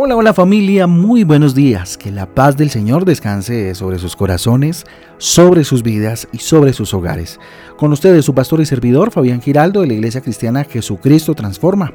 [0.00, 1.98] Hola, hola familia, muy buenos días.
[1.98, 4.86] Que la paz del Señor descanse sobre sus corazones,
[5.16, 7.40] sobre sus vidas y sobre sus hogares.
[7.76, 11.94] Con ustedes su pastor y servidor Fabián Giraldo de la Iglesia Cristiana Jesucristo Transforma.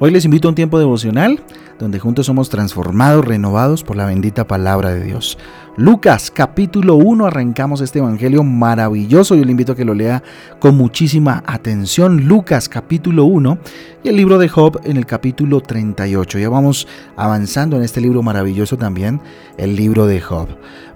[0.00, 1.44] Hoy les invito a un tiempo devocional
[1.78, 5.38] donde juntos somos transformados, renovados por la bendita palabra de Dios.
[5.76, 9.34] Lucas capítulo 1 arrancamos este evangelio maravilloso.
[9.34, 10.22] Yo le invito a que lo lea
[10.60, 12.28] con muchísima atención.
[12.28, 13.58] Lucas capítulo 1
[14.04, 16.38] y el libro de Job en el capítulo 38.
[16.38, 19.20] Ya vamos avanzando en este libro maravilloso también,
[19.56, 20.46] el libro de Job.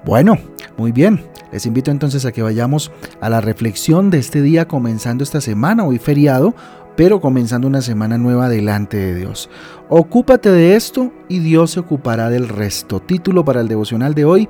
[0.05, 0.39] Bueno,
[0.77, 1.25] muy bien.
[1.51, 5.85] Les invito entonces a que vayamos a la reflexión de este día comenzando esta semana,
[5.85, 6.55] hoy feriado,
[6.99, 9.49] pero comenzando una semana nueva delante de Dios.
[9.89, 12.99] Ocúpate de esto y Dios se ocupará del resto.
[12.99, 14.49] Título para el devocional de hoy,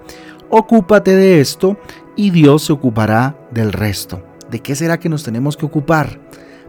[0.49, 1.77] Ocúpate de esto
[2.17, 4.23] y Dios se ocupará del resto.
[4.51, 6.19] ¿De qué será que nos tenemos que ocupar?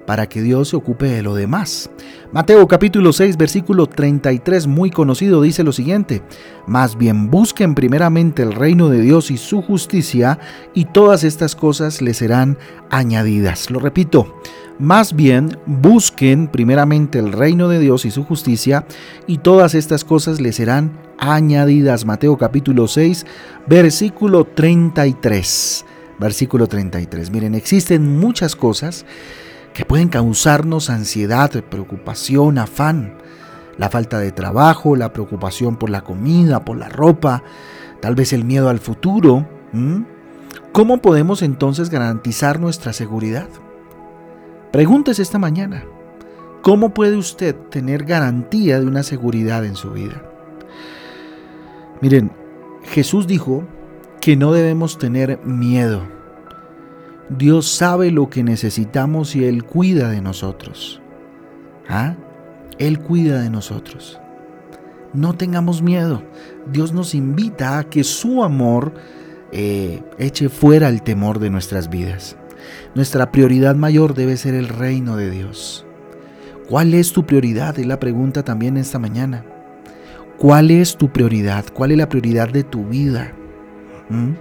[0.06, 1.88] para que Dios se ocupe de lo demás.
[2.32, 6.24] Mateo capítulo 6 versículo 33 muy conocido dice lo siguiente,
[6.66, 10.40] más bien busquen primeramente el reino de Dios y su justicia
[10.74, 12.58] y todas estas cosas les serán
[12.90, 13.70] añadidas.
[13.70, 14.34] Lo repito,
[14.80, 18.86] más bien busquen primeramente el reino de Dios y su justicia
[19.28, 22.06] y todas estas cosas les serán añadidas.
[22.06, 23.26] Mateo capítulo 6
[23.68, 25.86] versículo 33.
[26.18, 27.30] Versículo 33.
[27.30, 29.06] Miren, existen muchas cosas
[29.74, 33.18] que pueden causarnos ansiedad, preocupación, afán.
[33.78, 37.44] La falta de trabajo, la preocupación por la comida, por la ropa,
[38.02, 39.48] tal vez el miedo al futuro.
[40.74, 43.48] ¿Cómo podemos entonces garantizar nuestra seguridad?
[44.72, 45.84] Pregúntese esta mañana,
[46.62, 50.24] ¿cómo puede usted tener garantía de una seguridad en su vida?
[52.02, 52.32] Miren,
[52.84, 53.64] Jesús dijo
[54.22, 56.20] que no debemos tener miedo
[57.30, 61.00] Dios sabe lo que necesitamos y Él cuida de nosotros.
[61.88, 62.16] ¿Ah?
[62.80, 64.20] Él cuida de nosotros.
[65.14, 66.24] No tengamos miedo.
[66.72, 68.94] Dios nos invita a que su amor
[69.52, 72.36] eh, eche fuera el temor de nuestras vidas.
[72.96, 75.86] Nuestra prioridad mayor debe ser el reino de Dios.
[76.68, 77.78] ¿Cuál es tu prioridad?
[77.80, 79.44] Es la pregunta también esta mañana.
[80.38, 81.66] ¿Cuál es tu prioridad?
[81.74, 83.34] ¿Cuál es la prioridad de tu vida?
[84.10, 84.34] ¿Mm?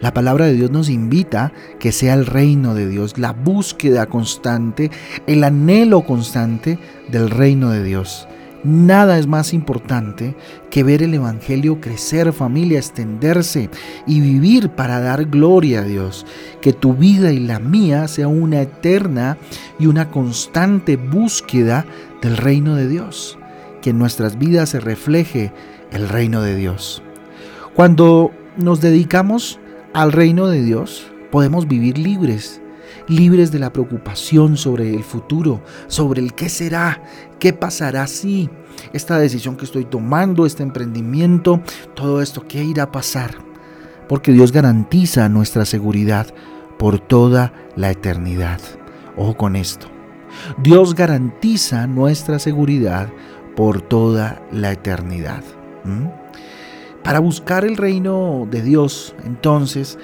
[0.00, 4.90] La palabra de Dios nos invita que sea el reino de Dios, la búsqueda constante,
[5.26, 6.78] el anhelo constante
[7.10, 8.26] del reino de Dios.
[8.62, 10.36] Nada es más importante
[10.70, 13.70] que ver el Evangelio crecer, familia, extenderse
[14.06, 16.26] y vivir para dar gloria a Dios.
[16.60, 19.38] Que tu vida y la mía sea una eterna
[19.78, 21.86] y una constante búsqueda
[22.20, 23.38] del reino de Dios.
[23.80, 25.52] Que en nuestras vidas se refleje
[25.90, 27.02] el reino de Dios.
[27.74, 29.58] Cuando nos dedicamos
[29.94, 32.60] al reino de Dios, podemos vivir libres,
[33.08, 37.02] libres de la preocupación sobre el futuro, sobre el qué será,
[37.38, 38.50] qué pasará si
[38.92, 41.60] esta decisión que estoy tomando, este emprendimiento,
[41.94, 43.34] todo esto, qué irá a pasar.
[44.08, 46.26] Porque Dios garantiza nuestra seguridad
[46.78, 48.60] por toda la eternidad.
[49.16, 49.86] Ojo con esto.
[50.62, 53.08] Dios garantiza nuestra seguridad
[53.56, 55.42] por toda la eternidad.
[57.02, 59.98] Para buscar el reino de Dios, entonces,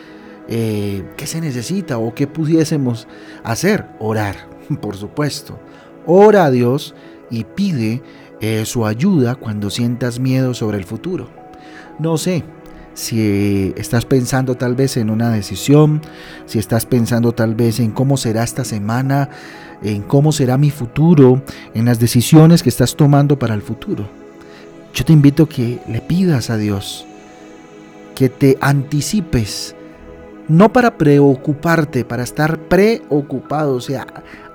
[0.49, 3.07] eh, ¿qué se necesita o qué pudiésemos
[3.45, 3.87] hacer?
[3.99, 4.49] Orar,
[4.81, 5.59] por supuesto.
[6.07, 6.95] Ora a Dios
[7.31, 8.03] y pide
[8.41, 11.29] eh, su ayuda cuando sientas miedo sobre el futuro.
[11.99, 12.45] No sé
[12.95, 16.01] si estás pensando tal vez en una decisión,
[16.47, 19.29] si estás pensando tal vez en cómo será esta semana,
[19.83, 21.43] en cómo será mi futuro,
[21.75, 24.09] en las decisiones que estás tomando para el futuro.
[24.95, 27.07] Yo te invito a que le pidas a Dios
[28.15, 29.76] que te anticipes,
[30.49, 34.07] no para preocuparte, para estar preocupado, o sea,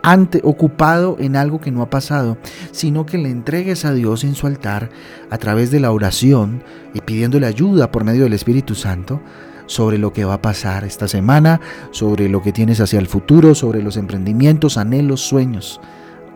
[0.04, 2.38] ante, ocupado en algo que no ha pasado,
[2.72, 4.90] sino que le entregues a Dios en su altar
[5.30, 6.64] a través de la oración
[6.94, 9.22] y pidiéndole ayuda por medio del Espíritu Santo
[9.68, 11.62] sobre lo que va a pasar esta semana,
[11.92, 15.80] sobre lo que tienes hacia el futuro, sobre los emprendimientos, anhelos, sueños.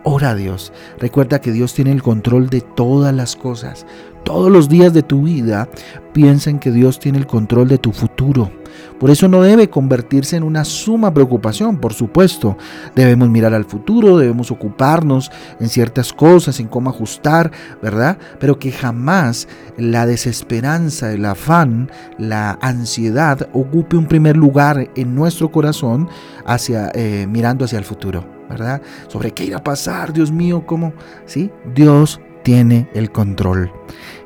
[0.07, 0.71] Ora a Dios.
[0.99, 3.87] Recuerda que Dios tiene el control de todas las cosas.
[4.23, 5.67] Todos los días de tu vida
[6.13, 8.51] piensa en que Dios tiene el control de tu futuro.
[8.99, 12.55] Por eso no debe convertirse en una suma preocupación, por supuesto.
[12.95, 18.19] Debemos mirar al futuro, debemos ocuparnos en ciertas cosas, en cómo ajustar, ¿verdad?
[18.39, 25.51] Pero que jamás la desesperanza, el afán, la ansiedad ocupe un primer lugar en nuestro
[25.51, 26.09] corazón
[26.45, 28.34] hacia, eh, mirando hacia el futuro.
[28.49, 28.81] ¿Verdad?
[29.07, 30.93] Sobre qué irá a pasar, Dios mío, cómo,
[31.25, 31.51] ¿sí?
[31.73, 33.71] Dios tiene el control.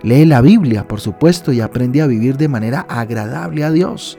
[0.03, 4.17] Lee la Biblia, por supuesto, y aprende a vivir de manera agradable a Dios.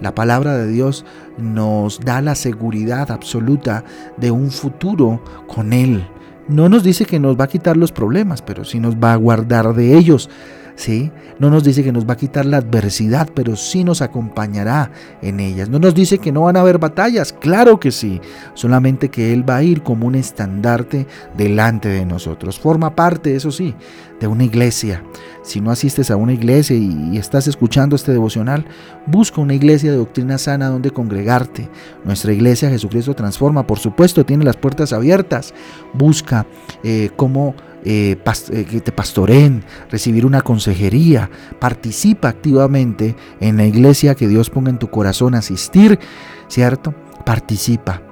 [0.00, 1.04] La palabra de Dios
[1.38, 3.84] nos da la seguridad absoluta
[4.16, 6.08] de un futuro con Él.
[6.48, 9.16] no nos dice que nos va a quitar los problemas, pero sí nos va a
[9.16, 10.30] guardar de ellos.
[10.76, 11.10] ¿Sí?
[11.38, 14.90] No nos dice que nos va a quitar la adversidad, pero sí nos acompañará
[15.22, 15.68] en ellas.
[15.68, 18.20] No nos dice que no van a haber batallas, claro que sí,
[18.54, 21.06] solamente que Él va a ir como un estandarte
[21.36, 22.60] delante de nosotros.
[22.60, 23.74] Forma parte, eso sí,
[24.20, 25.02] de una iglesia.
[25.42, 28.66] Si no asistes a una iglesia y estás escuchando este devocional,
[29.06, 31.68] busca una iglesia de doctrina sana donde congregarte.
[32.04, 35.54] Nuestra iglesia Jesucristo Transforma, por supuesto, tiene las puertas abiertas.
[35.94, 36.46] Busca
[36.82, 37.54] eh, cómo
[37.84, 38.18] eh,
[38.50, 41.30] eh, que te pastoreen, recibir una consejería.
[41.60, 46.00] Participa activamente en la iglesia que Dios ponga en tu corazón, asistir,
[46.48, 46.92] ¿cierto?
[47.24, 48.02] Participa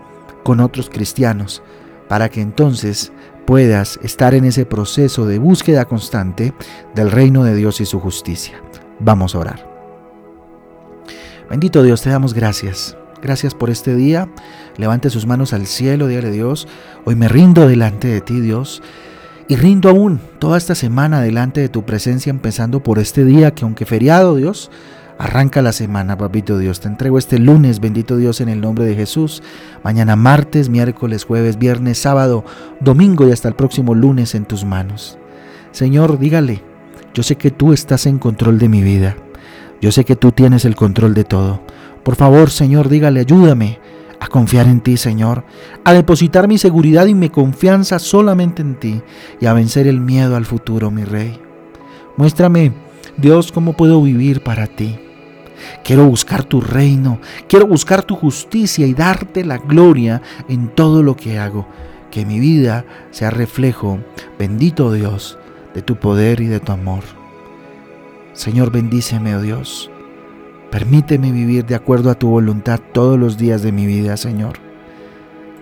[0.44, 1.60] con otros cristianos
[2.08, 3.12] para que entonces
[3.46, 6.52] puedas estar en ese proceso de búsqueda constante
[6.94, 8.61] del reino de Dios y su justicia.
[9.00, 9.75] Vamos a orar.
[11.50, 12.96] Bendito Dios, te damos gracias.
[13.23, 14.29] Gracias por este día.
[14.76, 16.69] Levante sus manos al cielo, dígale Dios,
[17.05, 18.82] hoy me rindo delante de ti, Dios.
[19.46, 23.64] Y rindo aún toda esta semana delante de tu presencia, empezando por este día que
[23.64, 24.70] aunque feriado, Dios,
[25.19, 26.81] arranca la semana, papito Dios.
[26.81, 29.43] Te entrego este lunes, bendito Dios, en el nombre de Jesús.
[29.82, 32.44] Mañana martes, miércoles, jueves, viernes, sábado,
[32.81, 35.19] domingo y hasta el próximo lunes en tus manos.
[35.72, 36.62] Señor, dígale,
[37.14, 39.16] yo sé que tú estás en control de mi vida.
[39.81, 41.62] Yo sé que tú tienes el control de todo.
[42.02, 43.78] Por favor, Señor, dígale, ayúdame
[44.20, 45.44] a confiar en ti, Señor,
[45.84, 49.02] a depositar mi seguridad y mi confianza solamente en ti
[49.40, 51.38] y a vencer el miedo al futuro, mi Rey.
[52.17, 52.72] Muéstrame,
[53.17, 54.99] Dios, cómo puedo vivir para ti.
[55.82, 57.18] Quiero buscar tu reino,
[57.48, 61.66] quiero buscar tu justicia y darte la gloria en todo lo que hago.
[62.10, 63.98] Que mi vida sea reflejo,
[64.38, 65.38] bendito Dios,
[65.74, 67.02] de tu poder y de tu amor.
[68.32, 69.90] Señor, bendíceme, oh Dios.
[70.70, 74.54] Permíteme vivir de acuerdo a tu voluntad todos los días de mi vida, Señor.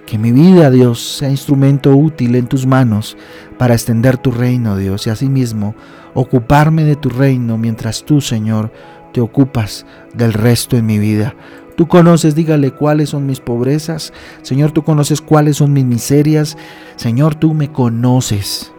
[0.07, 3.17] Que mi vida, Dios, sea instrumento útil en tus manos
[3.59, 5.75] para extender tu reino, Dios, y asimismo
[6.15, 8.73] ocuparme de tu reino mientras tú, Señor,
[9.13, 11.35] te ocupas del resto en mi vida.
[11.77, 14.13] Tú conoces, dígale, cuáles son mis pobrezas.
[14.43, 16.57] Señor, tú conoces cuáles son mis miserias.
[16.97, 18.73] Señor, tú me conoces.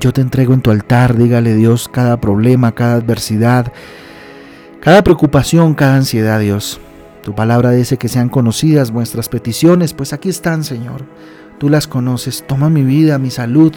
[0.00, 3.72] Yo te entrego en tu altar, dígale Dios, cada problema, cada adversidad,
[4.80, 6.80] cada preocupación, cada ansiedad, Dios.
[7.22, 11.04] Tu palabra dice que sean conocidas vuestras peticiones, pues aquí están, Señor.
[11.58, 12.44] Tú las conoces.
[12.46, 13.72] Toma mi vida, mi salud,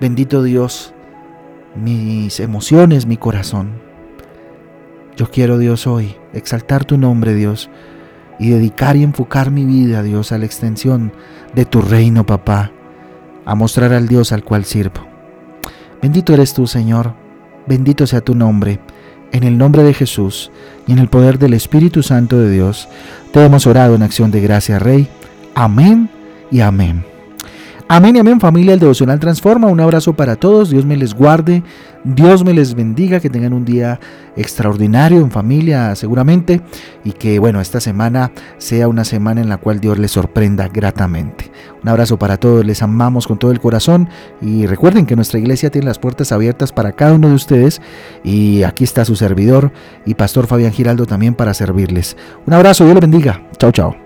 [0.00, 0.92] bendito Dios,
[1.74, 3.85] mis emociones, mi corazón.
[5.16, 7.70] Yo quiero, Dios, hoy exaltar tu nombre, Dios,
[8.38, 11.12] y dedicar y enfocar mi vida, Dios, a la extensión
[11.54, 12.70] de tu reino, papá,
[13.46, 15.06] a mostrar al Dios al cual sirvo.
[16.02, 17.14] Bendito eres tú, Señor.
[17.66, 18.78] Bendito sea tu nombre.
[19.32, 20.52] En el nombre de Jesús
[20.86, 22.88] y en el poder del Espíritu Santo de Dios,
[23.32, 25.08] te hemos orado en acción de gracia, Rey.
[25.54, 26.10] Amén
[26.50, 27.15] y amén.
[27.88, 29.68] Amén y amén familia, el devocional transforma.
[29.68, 31.62] Un abrazo para todos, Dios me les guarde,
[32.02, 34.00] Dios me les bendiga, que tengan un día
[34.36, 36.62] extraordinario en familia seguramente
[37.04, 41.52] y que bueno, esta semana sea una semana en la cual Dios les sorprenda gratamente.
[41.80, 44.08] Un abrazo para todos, les amamos con todo el corazón
[44.40, 47.80] y recuerden que nuestra iglesia tiene las puertas abiertas para cada uno de ustedes
[48.24, 49.70] y aquí está su servidor
[50.04, 52.16] y Pastor Fabián Giraldo también para servirles.
[52.46, 53.42] Un abrazo, Dios les bendiga.
[53.58, 54.05] Chao, chao.